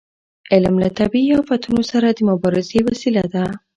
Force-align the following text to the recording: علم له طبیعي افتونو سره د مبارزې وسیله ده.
علم 0.53 0.75
له 0.83 0.89
طبیعي 0.99 1.33
افتونو 1.41 1.81
سره 1.91 2.07
د 2.09 2.19
مبارزې 2.29 2.79
وسیله 2.87 3.23
ده. 3.33 3.45